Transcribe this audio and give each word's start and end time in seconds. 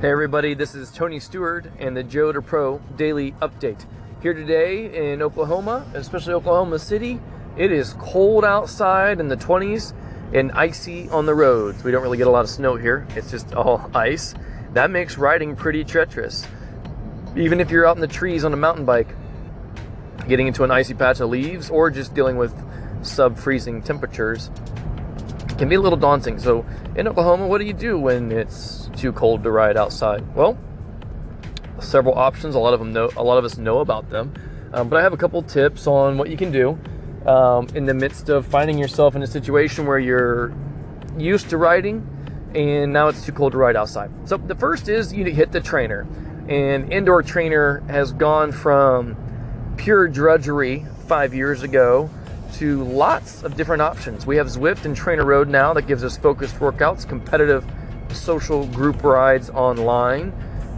Hey 0.00 0.12
everybody, 0.12 0.54
this 0.54 0.76
is 0.76 0.92
Tony 0.92 1.18
Stewart 1.18 1.66
and 1.80 1.96
the 1.96 2.04
Joe 2.04 2.30
to 2.30 2.40
Pro 2.40 2.78
Daily 2.94 3.32
Update. 3.42 3.84
Here 4.22 4.32
today 4.32 5.10
in 5.12 5.20
Oklahoma, 5.20 5.84
especially 5.92 6.34
Oklahoma 6.34 6.78
City, 6.78 7.20
it 7.56 7.72
is 7.72 7.94
cold 7.94 8.44
outside 8.44 9.18
in 9.18 9.26
the 9.26 9.36
20s 9.36 9.92
and 10.32 10.52
icy 10.52 11.08
on 11.08 11.26
the 11.26 11.34
roads. 11.34 11.82
We 11.82 11.90
don't 11.90 12.04
really 12.04 12.16
get 12.16 12.28
a 12.28 12.30
lot 12.30 12.44
of 12.44 12.48
snow 12.48 12.76
here, 12.76 13.08
it's 13.16 13.32
just 13.32 13.52
all 13.54 13.90
ice. 13.94 14.36
That 14.72 14.92
makes 14.92 15.18
riding 15.18 15.56
pretty 15.56 15.82
treacherous. 15.82 16.46
Even 17.36 17.58
if 17.58 17.68
you're 17.68 17.84
out 17.84 17.96
in 17.96 18.00
the 18.00 18.06
trees 18.06 18.44
on 18.44 18.52
a 18.52 18.56
mountain 18.56 18.84
bike, 18.84 19.16
getting 20.28 20.46
into 20.46 20.62
an 20.62 20.70
icy 20.70 20.94
patch 20.94 21.18
of 21.18 21.28
leaves 21.28 21.70
or 21.70 21.90
just 21.90 22.14
dealing 22.14 22.36
with 22.36 22.54
sub 23.02 23.36
freezing 23.36 23.82
temperatures 23.82 24.48
can 25.58 25.68
be 25.68 25.74
a 25.74 25.80
little 25.80 25.98
daunting. 25.98 26.38
So 26.38 26.64
in 26.96 27.08
Oklahoma, 27.08 27.46
what 27.46 27.58
do 27.58 27.64
you 27.64 27.72
do 27.72 27.98
when 27.98 28.32
it's 28.32 28.88
too 28.96 29.12
cold 29.12 29.42
to 29.42 29.50
ride 29.50 29.76
outside? 29.76 30.24
Well, 30.34 30.56
several 31.80 32.14
options. 32.14 32.54
A 32.54 32.58
lot 32.58 32.74
of 32.74 32.80
them 32.80 32.92
know. 32.92 33.10
A 33.16 33.22
lot 33.22 33.38
of 33.38 33.44
us 33.44 33.58
know 33.58 33.80
about 33.80 34.08
them, 34.10 34.32
um, 34.72 34.88
but 34.88 34.98
I 34.98 35.02
have 35.02 35.12
a 35.12 35.16
couple 35.16 35.42
tips 35.42 35.86
on 35.86 36.16
what 36.16 36.30
you 36.30 36.36
can 36.36 36.52
do 36.52 36.78
um, 37.26 37.66
in 37.74 37.86
the 37.86 37.94
midst 37.94 38.28
of 38.28 38.46
finding 38.46 38.78
yourself 38.78 39.16
in 39.16 39.22
a 39.22 39.26
situation 39.26 39.86
where 39.86 39.98
you're 39.98 40.54
used 41.18 41.50
to 41.50 41.56
riding 41.56 42.06
and 42.54 42.92
now 42.92 43.08
it's 43.08 43.24
too 43.24 43.32
cold 43.32 43.52
to 43.52 43.58
ride 43.58 43.76
outside. 43.76 44.10
So 44.24 44.36
the 44.36 44.54
first 44.54 44.88
is 44.88 45.12
you 45.12 45.24
hit 45.24 45.52
the 45.52 45.60
trainer, 45.60 46.06
and 46.48 46.92
indoor 46.92 47.22
trainer 47.22 47.80
has 47.88 48.12
gone 48.12 48.52
from 48.52 49.16
pure 49.76 50.08
drudgery 50.08 50.86
five 51.06 51.34
years 51.34 51.62
ago 51.62 52.10
to 52.54 52.82
lots 52.84 53.42
of 53.42 53.56
different 53.56 53.82
options. 53.82 54.26
We 54.26 54.36
have 54.36 54.46
Zwift 54.48 54.84
and 54.84 54.96
Trainer 54.96 55.24
Road 55.24 55.48
now 55.48 55.72
that 55.74 55.86
gives 55.86 56.04
us 56.04 56.16
focused 56.16 56.56
workouts, 56.56 57.08
competitive 57.08 57.64
social 58.12 58.66
group 58.68 59.02
rides 59.02 59.50
online, 59.50 60.32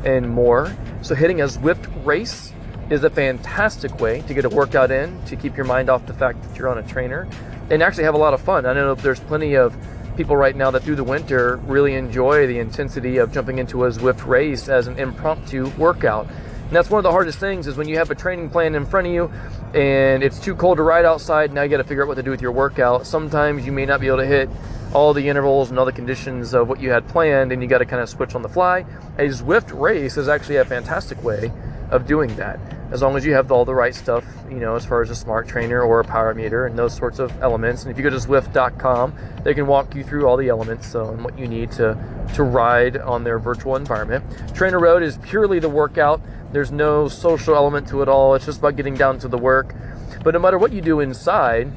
and 0.04 0.28
more. 0.28 0.74
So, 1.02 1.14
hitting 1.14 1.40
a 1.40 1.44
Zwift 1.44 1.88
race 2.04 2.52
is 2.90 3.04
a 3.04 3.10
fantastic 3.10 4.00
way 4.00 4.22
to 4.22 4.34
get 4.34 4.44
a 4.44 4.48
workout 4.48 4.90
in, 4.90 5.22
to 5.26 5.36
keep 5.36 5.56
your 5.56 5.66
mind 5.66 5.88
off 5.88 6.06
the 6.06 6.14
fact 6.14 6.42
that 6.42 6.58
you're 6.58 6.68
on 6.68 6.78
a 6.78 6.82
trainer, 6.82 7.28
and 7.70 7.82
actually 7.82 8.04
have 8.04 8.14
a 8.14 8.18
lot 8.18 8.34
of 8.34 8.40
fun. 8.40 8.66
I 8.66 8.72
know 8.72 8.94
there's 8.94 9.20
plenty 9.20 9.54
of 9.54 9.76
people 10.16 10.36
right 10.36 10.56
now 10.56 10.70
that 10.70 10.82
through 10.82 10.96
the 10.96 11.04
winter 11.04 11.56
really 11.64 11.94
enjoy 11.94 12.46
the 12.46 12.58
intensity 12.58 13.18
of 13.18 13.32
jumping 13.32 13.58
into 13.58 13.84
a 13.84 13.90
Zwift 13.90 14.26
race 14.26 14.68
as 14.68 14.86
an 14.86 14.98
impromptu 14.98 15.68
workout. 15.78 16.26
And 16.26 16.76
that's 16.76 16.90
one 16.90 16.98
of 16.98 17.04
the 17.04 17.10
hardest 17.10 17.38
things 17.38 17.66
is 17.66 17.76
when 17.76 17.88
you 17.88 17.96
have 17.96 18.10
a 18.10 18.14
training 18.14 18.50
plan 18.50 18.74
in 18.74 18.86
front 18.86 19.06
of 19.06 19.12
you 19.12 19.32
and 19.74 20.22
it's 20.22 20.38
too 20.40 20.54
cold 20.54 20.78
to 20.78 20.82
ride 20.82 21.04
outside, 21.04 21.52
now 21.52 21.62
you 21.62 21.68
got 21.68 21.78
to 21.78 21.84
figure 21.84 22.02
out 22.02 22.08
what 22.08 22.16
to 22.16 22.22
do 22.22 22.30
with 22.30 22.42
your 22.42 22.52
workout. 22.52 23.06
Sometimes 23.06 23.64
you 23.64 23.72
may 23.72 23.86
not 23.86 24.00
be 24.00 24.08
able 24.08 24.18
to 24.18 24.26
hit 24.26 24.48
all 24.92 25.14
the 25.14 25.28
intervals 25.28 25.70
and 25.70 25.78
all 25.78 25.84
the 25.84 25.92
conditions 25.92 26.52
of 26.52 26.68
what 26.68 26.80
you 26.80 26.90
had 26.90 27.06
planned, 27.08 27.52
and 27.52 27.62
you 27.62 27.68
got 27.68 27.78
to 27.78 27.84
kind 27.84 28.02
of 28.02 28.08
switch 28.08 28.34
on 28.34 28.42
the 28.42 28.48
fly. 28.48 28.84
A 29.18 29.28
Zwift 29.28 29.78
race 29.78 30.16
is 30.16 30.28
actually 30.28 30.56
a 30.56 30.64
fantastic 30.64 31.22
way 31.22 31.52
of 31.90 32.06
doing 32.06 32.34
that, 32.36 32.58
as 32.90 33.02
long 33.02 33.16
as 33.16 33.24
you 33.24 33.34
have 33.34 33.50
all 33.52 33.64
the 33.64 33.74
right 33.74 33.94
stuff, 33.94 34.24
you 34.48 34.56
know, 34.56 34.74
as 34.74 34.84
far 34.84 35.02
as 35.02 35.10
a 35.10 35.14
smart 35.14 35.46
trainer 35.46 35.82
or 35.82 36.00
a 36.00 36.04
power 36.04 36.34
meter 36.34 36.66
and 36.66 36.78
those 36.78 36.94
sorts 36.94 37.18
of 37.18 37.30
elements. 37.42 37.82
And 37.82 37.90
if 37.90 37.96
you 37.96 38.02
go 38.02 38.10
to 38.10 38.16
Zwift.com, 38.16 39.14
they 39.44 39.54
can 39.54 39.66
walk 39.66 39.94
you 39.94 40.02
through 40.02 40.26
all 40.26 40.36
the 40.36 40.48
elements 40.48 40.94
uh, 40.94 41.10
and 41.10 41.22
what 41.24 41.38
you 41.38 41.46
need 41.46 41.70
to 41.72 41.96
to 42.34 42.42
ride 42.42 42.96
on 42.96 43.24
their 43.24 43.38
virtual 43.38 43.76
environment. 43.76 44.24
Trainer 44.54 44.78
Road 44.78 45.02
is 45.02 45.18
purely 45.18 45.58
the 45.58 45.68
workout. 45.68 46.20
There's 46.52 46.70
no 46.70 47.08
social 47.08 47.54
element 47.54 47.88
to 47.88 48.02
it 48.02 48.08
all. 48.08 48.34
It's 48.34 48.46
just 48.46 48.58
about 48.58 48.76
getting 48.76 48.94
down 48.94 49.18
to 49.20 49.28
the 49.28 49.38
work. 49.38 49.74
But 50.22 50.34
no 50.34 50.40
matter 50.40 50.58
what 50.58 50.72
you 50.72 50.80
do 50.80 51.00
inside, 51.00 51.72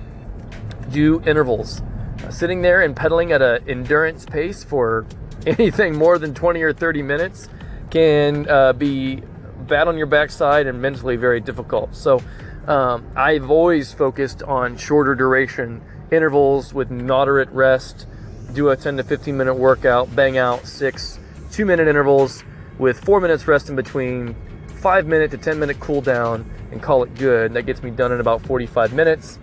do 0.91 1.21
intervals 1.25 1.81
sitting 2.29 2.61
there 2.61 2.81
and 2.81 2.95
pedaling 2.95 3.31
at 3.31 3.41
an 3.41 3.67
endurance 3.67 4.25
pace 4.25 4.63
for 4.63 5.05
anything 5.45 5.95
more 5.95 6.17
than 6.17 6.33
20 6.33 6.61
or 6.61 6.73
30 6.73 7.01
minutes 7.01 7.49
can 7.89 8.49
uh, 8.49 8.73
be 8.73 9.21
bad 9.67 9.87
on 9.87 9.97
your 9.97 10.07
backside 10.07 10.67
and 10.67 10.81
mentally 10.81 11.15
very 11.15 11.39
difficult. 11.39 11.95
So 11.95 12.21
um, 12.67 13.05
I've 13.15 13.49
always 13.49 13.93
focused 13.93 14.43
on 14.43 14.77
shorter 14.77 15.15
duration 15.15 15.81
intervals 16.11 16.73
with 16.73 16.91
moderate 16.91 17.49
rest. 17.49 18.07
Do 18.53 18.69
a 18.69 18.77
10 18.77 18.97
to 18.97 19.03
15 19.03 19.35
minute 19.35 19.55
workout, 19.55 20.15
bang 20.15 20.37
out 20.37 20.67
six 20.67 21.19
two 21.51 21.65
minute 21.65 21.87
intervals 21.87 22.43
with 22.79 22.99
four 23.03 23.19
minutes 23.19 23.47
rest 23.47 23.69
in 23.69 23.75
between, 23.75 24.35
five 24.67 25.05
minute 25.05 25.31
to 25.31 25.37
10 25.37 25.59
minute 25.59 25.79
cool 25.79 26.01
down, 26.01 26.49
and 26.71 26.81
call 26.81 27.03
it 27.03 27.13
good. 27.15 27.53
That 27.53 27.63
gets 27.63 27.83
me 27.83 27.91
done 27.91 28.11
in 28.11 28.19
about 28.19 28.41
45 28.41 28.93
minutes 28.93 29.39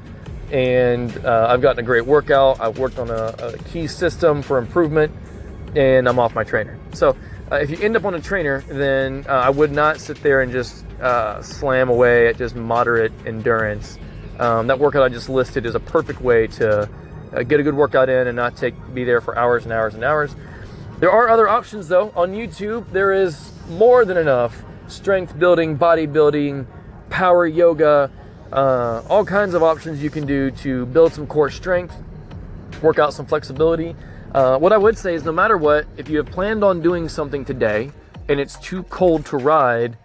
and 0.53 1.17
uh, 1.25 1.47
I've 1.49 1.63
gotten 1.63 1.79
a 1.79 1.87
great 1.87 2.07
workout. 2.07 2.61
I've 2.61 2.79
worked 2.79 2.99
on 2.99 3.11
a, 3.11 3.35
a, 3.39 3.59
key 3.71 3.87
system 3.87 4.43
for 4.43 4.59
improvement, 4.59 5.13
and 5.77 6.09
I'm 6.09 6.19
off 6.19 6.35
my 6.35 6.45
trainer. 6.45 6.79
So 6.93 7.17
uh, 7.51 7.57
if 7.57 7.71
you 7.71 7.79
end 7.79 7.97
up 7.97 8.05
on 8.05 8.15
a 8.15 8.21
trainer, 8.21 8.61
then 8.69 9.25
uh, 9.29 9.33
I 9.33 9.51
would 9.51 9.73
not 9.73 9.99
sit 10.01 10.23
there 10.23 10.41
and 10.43 10.53
just 10.53 10.85
uh, 11.01 11.43
slam 11.43 11.89
away 11.89 12.29
at 12.29 12.37
just 12.39 12.55
moderate 12.55 13.13
endurance. 13.27 13.99
Um, 14.39 14.67
that 14.69 14.79
workout 14.79 15.03
I 15.03 15.09
just 15.09 15.29
listed 15.29 15.67
is 15.67 15.75
a 15.75 15.81
perfect 15.81 16.21
way 16.21 16.47
to 16.47 16.89
uh, 17.33 17.43
get 17.43 17.61
a 17.61 17.63
good 17.63 17.75
workout 17.75 18.09
in 18.09 18.27
and 18.27 18.37
not 18.37 18.57
take 18.57 18.75
be 18.95 19.05
there 19.05 19.21
for 19.21 19.37
hours 19.37 19.65
and 19.65 19.73
hours 19.73 19.95
and 19.95 20.05
hours. 20.05 20.35
There 20.99 21.11
are 21.11 21.29
other 21.29 21.49
options 21.49 21.89
though. 21.89 22.13
On 22.15 22.33
YouTube, 22.33 22.91
there 22.93 23.13
is 23.13 23.53
more 23.69 24.05
than 24.05 24.17
enough 24.17 24.63
strength 24.87 25.39
building, 25.39 25.79
bodybuilding, 25.79 26.67
power 27.09 27.47
yoga 27.47 28.11
uh, 28.53 29.03
all 29.09 29.25
kinds 29.25 29.55
of 29.55 29.63
options 29.63 30.03
you 30.03 30.11
can 30.11 30.27
do 30.27 30.51
to 30.51 30.87
build 30.87 31.13
some 31.13 31.27
core 31.27 31.51
strength, 31.51 31.95
work 32.83 32.99
out 32.99 33.15
some 33.15 33.27
flexibility. 33.27 33.95
Uh, 34.33 34.59
what 34.59 34.73
I 34.73 34.79
would 34.79 34.97
say 34.97 35.15
is 35.15 35.25
no 35.25 35.33
matter 35.33 35.57
what, 35.57 35.87
if 35.97 36.09
you 36.09 36.19
have 36.19 36.27
planned 36.27 36.63
on 36.63 36.81
doing 36.81 37.09
something 37.09 37.45
today 37.45 37.91
and 38.29 38.39
it's 38.39 38.59
too 38.59 38.85
cold 38.85 39.27
to 39.27 39.37
ride, 39.37 39.99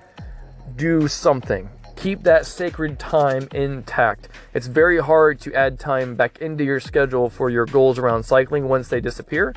do 0.75 1.07
something. 1.07 1.69
Keep 1.95 2.23
that 2.23 2.45
sacred 2.45 2.97
time 2.97 3.47
intact. 3.53 4.29
It's 4.53 4.67
very 4.67 4.99
hard 4.99 5.39
to 5.41 5.53
add 5.53 5.79
time 5.79 6.15
back 6.15 6.39
into 6.39 6.63
your 6.63 6.79
schedule 6.79 7.29
for 7.29 7.49
your 7.49 7.65
goals 7.65 7.99
around 7.99 8.23
cycling 8.23 8.67
once 8.67 8.87
they 8.87 8.99
disappear. 8.99 9.53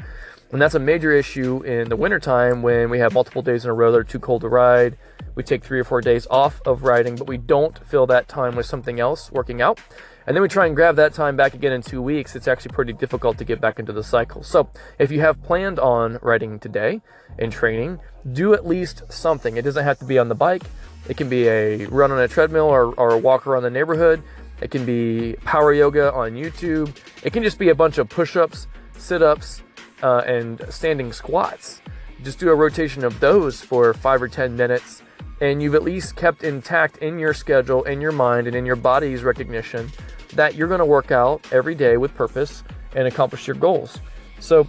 And 0.52 0.60
that's 0.60 0.74
a 0.74 0.78
major 0.78 1.12
issue 1.12 1.62
in 1.62 1.88
the 1.88 1.96
wintertime 1.96 2.62
when 2.62 2.90
we 2.90 2.98
have 2.98 3.12
multiple 3.14 3.42
days 3.42 3.64
in 3.64 3.70
a 3.70 3.74
row 3.74 3.90
that 3.92 3.98
are 3.98 4.04
too 4.04 4.20
cold 4.20 4.42
to 4.42 4.48
ride 4.48 4.96
we 5.38 5.44
take 5.44 5.62
three 5.62 5.78
or 5.78 5.84
four 5.84 6.00
days 6.00 6.26
off 6.32 6.60
of 6.66 6.82
riding, 6.82 7.14
but 7.14 7.28
we 7.28 7.36
don't 7.36 7.78
fill 7.86 8.08
that 8.08 8.26
time 8.26 8.56
with 8.56 8.66
something 8.66 8.98
else, 8.98 9.30
working 9.30 9.62
out. 9.62 9.78
And 10.28 10.36
then 10.36 10.42
we 10.42 10.48
try 10.48 10.66
and 10.66 10.76
grab 10.76 10.96
that 10.96 11.14
time 11.14 11.36
back 11.36 11.54
again 11.54 11.72
in 11.72 11.80
two 11.80 12.02
weeks. 12.02 12.36
It's 12.36 12.46
actually 12.46 12.72
pretty 12.72 12.92
difficult 12.92 13.38
to 13.38 13.46
get 13.46 13.62
back 13.62 13.78
into 13.78 13.94
the 13.94 14.04
cycle. 14.04 14.42
So 14.42 14.68
if 14.98 15.10
you 15.10 15.20
have 15.20 15.42
planned 15.42 15.78
on 15.78 16.18
riding 16.20 16.58
today 16.58 17.00
and 17.38 17.50
training, 17.50 17.98
do 18.34 18.52
at 18.52 18.66
least 18.66 19.10
something. 19.10 19.56
It 19.56 19.62
doesn't 19.62 19.82
have 19.82 19.98
to 20.00 20.04
be 20.04 20.18
on 20.18 20.28
the 20.28 20.34
bike. 20.34 20.64
It 21.08 21.16
can 21.16 21.30
be 21.30 21.48
a 21.48 21.86
run 21.86 22.12
on 22.12 22.20
a 22.20 22.28
treadmill 22.28 22.66
or, 22.66 22.92
or 22.96 23.14
a 23.14 23.16
walk 23.16 23.46
around 23.46 23.62
the 23.62 23.70
neighborhood. 23.70 24.22
It 24.60 24.70
can 24.70 24.84
be 24.84 25.34
power 25.46 25.72
yoga 25.72 26.12
on 26.12 26.32
YouTube. 26.32 26.94
It 27.22 27.32
can 27.32 27.42
just 27.42 27.58
be 27.58 27.70
a 27.70 27.74
bunch 27.74 27.96
of 27.96 28.10
push 28.10 28.36
ups, 28.36 28.66
sit 28.98 29.22
ups, 29.22 29.62
uh, 30.02 30.24
and 30.26 30.60
standing 30.68 31.10
squats. 31.14 31.80
Just 32.22 32.38
do 32.38 32.50
a 32.50 32.54
rotation 32.54 33.02
of 33.02 33.18
those 33.20 33.62
for 33.62 33.94
five 33.94 34.20
or 34.20 34.28
10 34.28 34.54
minutes 34.58 35.00
and 35.40 35.62
you've 35.62 35.74
at 35.74 35.84
least 35.84 36.16
kept 36.16 36.42
intact 36.42 36.98
in 36.98 37.18
your 37.18 37.32
schedule, 37.32 37.84
in 37.84 38.00
your 38.00 38.10
mind, 38.10 38.48
and 38.48 38.56
in 38.56 38.66
your 38.66 38.76
body's 38.76 39.22
recognition 39.22 39.88
that 40.34 40.54
you're 40.54 40.68
going 40.68 40.78
to 40.78 40.84
work 40.84 41.10
out 41.10 41.46
every 41.52 41.74
day 41.74 41.96
with 41.96 42.14
purpose 42.14 42.62
and 42.94 43.06
accomplish 43.06 43.46
your 43.46 43.56
goals. 43.56 43.98
So, 44.40 44.68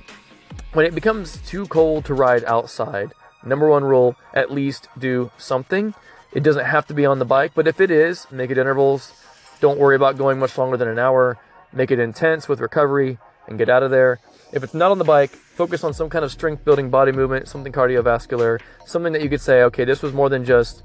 when 0.73 0.85
it 0.85 0.95
becomes 0.95 1.37
too 1.47 1.65
cold 1.67 2.05
to 2.05 2.13
ride 2.13 2.43
outside, 2.45 3.13
number 3.43 3.69
one 3.69 3.83
rule 3.83 4.15
at 4.33 4.51
least 4.51 4.87
do 4.97 5.31
something. 5.37 5.93
It 6.31 6.43
doesn't 6.43 6.65
have 6.65 6.85
to 6.87 6.93
be 6.93 7.05
on 7.05 7.19
the 7.19 7.25
bike, 7.25 7.53
but 7.55 7.67
if 7.67 7.81
it 7.81 7.89
is, 7.89 8.27
make 8.31 8.51
it 8.51 8.57
intervals. 8.57 9.13
Don't 9.59 9.79
worry 9.79 9.95
about 9.95 10.17
going 10.17 10.39
much 10.39 10.57
longer 10.57 10.77
than 10.77 10.87
an 10.87 10.99
hour. 10.99 11.37
Make 11.73 11.91
it 11.91 11.99
intense 11.99 12.47
with 12.47 12.59
recovery 12.59 13.17
and 13.47 13.57
get 13.57 13.69
out 13.69 13.83
of 13.83 13.91
there. 13.91 14.19
If 14.53 14.63
it's 14.63 14.73
not 14.73 14.91
on 14.91 14.99
the 14.99 15.03
bike, 15.03 15.31
focus 15.31 15.83
on 15.83 15.93
some 15.93 16.09
kind 16.09 16.23
of 16.23 16.31
strength 16.31 16.63
building 16.63 16.89
body 16.89 17.11
movement, 17.11 17.47
something 17.47 17.73
cardiovascular, 17.73 18.61
something 18.85 19.13
that 19.13 19.21
you 19.21 19.29
could 19.29 19.41
say, 19.41 19.63
okay, 19.63 19.85
this 19.85 20.01
was 20.01 20.13
more 20.13 20.29
than 20.29 20.45
just 20.45 20.83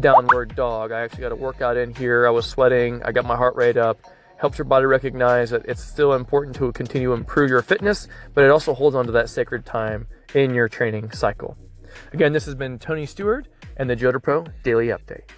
downward 0.00 0.54
dog. 0.56 0.92
I 0.92 1.00
actually 1.00 1.22
got 1.22 1.32
a 1.32 1.36
workout 1.36 1.76
in 1.76 1.94
here. 1.94 2.26
I 2.26 2.30
was 2.30 2.46
sweating. 2.46 3.02
I 3.02 3.12
got 3.12 3.24
my 3.24 3.36
heart 3.36 3.56
rate 3.56 3.76
up. 3.76 3.98
Helps 4.38 4.58
your 4.58 4.66
body 4.66 4.86
recognize 4.86 5.50
that 5.50 5.64
it's 5.66 5.82
still 5.82 6.12
important 6.12 6.56
to 6.56 6.70
continue 6.72 7.08
to 7.08 7.14
improve 7.14 7.48
your 7.48 7.62
fitness, 7.62 8.06
but 8.34 8.44
it 8.44 8.50
also 8.50 8.74
holds 8.74 8.94
on 8.94 9.06
to 9.06 9.12
that 9.12 9.30
sacred 9.30 9.64
time 9.64 10.06
in 10.34 10.54
your 10.54 10.68
training 10.68 11.10
cycle. 11.12 11.56
Again, 12.12 12.32
this 12.32 12.44
has 12.44 12.54
been 12.54 12.78
Tony 12.78 13.06
Stewart 13.06 13.48
and 13.76 13.88
the 13.88 13.96
Joe 13.96 14.12
Pro 14.18 14.44
Daily 14.62 14.88
Update. 14.88 15.30